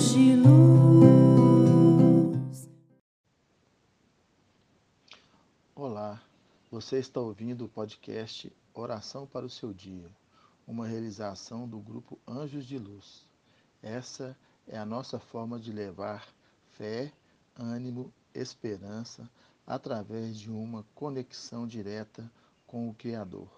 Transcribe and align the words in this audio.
de 0.00 0.34
luz. 0.34 0.50
Olá, 5.74 6.22
você 6.70 6.98
está 6.98 7.20
ouvindo 7.20 7.66
o 7.66 7.68
podcast 7.68 8.50
Oração 8.72 9.26
para 9.26 9.44
o 9.44 9.50
Seu 9.50 9.74
Dia, 9.74 10.10
uma 10.66 10.86
realização 10.86 11.68
do 11.68 11.78
grupo 11.78 12.18
Anjos 12.26 12.64
de 12.64 12.78
Luz. 12.78 13.26
Essa 13.82 14.34
é 14.66 14.78
a 14.78 14.86
nossa 14.86 15.18
forma 15.18 15.60
de 15.60 15.70
levar 15.70 16.26
fé, 16.78 17.12
ânimo, 17.54 18.10
esperança 18.34 19.28
através 19.66 20.38
de 20.38 20.50
uma 20.50 20.82
conexão 20.94 21.66
direta 21.66 22.32
com 22.66 22.88
o 22.88 22.94
Criador. 22.94 23.50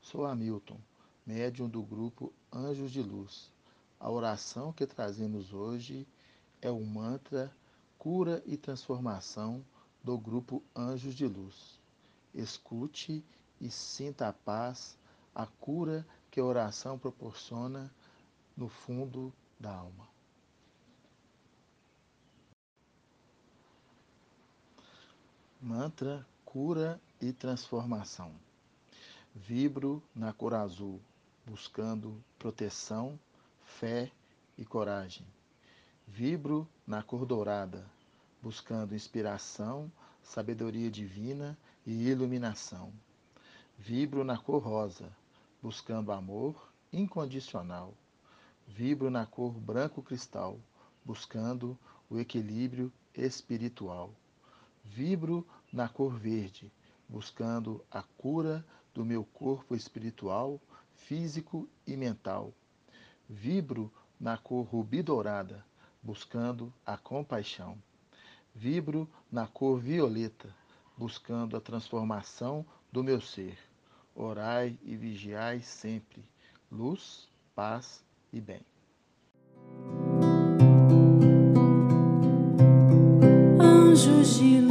Sou 0.00 0.24
Hamilton, 0.24 0.80
médium 1.26 1.68
do 1.68 1.82
grupo 1.82 2.32
Anjos 2.50 2.90
de 2.90 3.02
Luz 3.02 3.52
a 4.00 4.10
oração 4.10 4.72
que 4.72 4.86
trazemos 4.86 5.52
hoje 5.52 6.06
é 6.62 6.70
o 6.70 6.80
mantra 6.80 7.52
Cura 7.98 8.42
e 8.46 8.56
Transformação 8.56 9.64
do 10.04 10.16
grupo 10.16 10.62
Anjos 10.74 11.14
de 11.14 11.26
Luz. 11.26 11.80
Escute 12.32 13.24
e 13.60 13.70
sinta 13.70 14.28
a 14.28 14.32
paz, 14.32 14.96
a 15.34 15.46
cura 15.46 16.06
que 16.30 16.38
a 16.38 16.44
oração 16.44 16.96
proporciona 16.96 17.92
no 18.56 18.68
fundo 18.68 19.32
da 19.58 19.74
alma. 19.74 20.08
Mantra 25.60 26.24
Cura 26.44 27.00
e 27.20 27.32
Transformação. 27.32 28.32
Vibro 29.34 30.00
na 30.14 30.32
cor 30.32 30.54
azul, 30.54 31.00
buscando 31.44 32.22
proteção, 32.38 33.18
fé 33.68 34.10
e 34.56 34.64
coragem. 34.64 35.24
Vibro 36.06 36.66
na 36.84 37.00
cor 37.00 37.24
dourada, 37.24 37.86
buscando 38.42 38.94
inspiração, 38.94 39.92
sabedoria 40.22 40.90
divina 40.90 41.56
e 41.86 42.08
iluminação. 42.08 42.92
Vibro 43.78 44.24
na 44.24 44.36
cor 44.36 44.62
rosa, 44.62 45.12
buscando 45.62 46.10
amor 46.10 46.72
incondicional. 46.92 47.94
Vibro 48.66 49.10
na 49.10 49.24
cor 49.26 49.52
branco 49.52 50.02
cristal, 50.02 50.58
buscando 51.04 51.78
o 52.10 52.18
equilíbrio 52.18 52.92
espiritual. 53.14 54.12
Vibro 54.82 55.46
na 55.72 55.88
cor 55.88 56.14
verde, 56.18 56.72
buscando 57.08 57.84
a 57.90 58.02
cura 58.02 58.64
do 58.92 59.04
meu 59.04 59.24
corpo 59.24 59.76
espiritual, 59.76 60.60
físico 60.96 61.68
e 61.86 61.96
mental. 61.96 62.52
Vibro 63.28 63.92
na 64.18 64.38
cor 64.38 64.64
rubi 64.64 65.02
dourada, 65.02 65.62
buscando 66.02 66.72
a 66.86 66.96
compaixão. 66.96 67.76
Vibro 68.54 69.06
na 69.30 69.46
cor 69.46 69.78
violeta, 69.78 70.48
buscando 70.96 71.54
a 71.56 71.60
transformação 71.60 72.64
do 72.90 73.04
meu 73.04 73.20
ser. 73.20 73.58
Orai 74.14 74.78
e 74.82 74.96
vigiai 74.96 75.60
sempre. 75.60 76.24
Luz, 76.72 77.28
paz 77.54 78.02
e 78.32 78.40
bem. 78.40 78.62
Anjos 83.60 84.38
de 84.38 84.60
luz. 84.60 84.67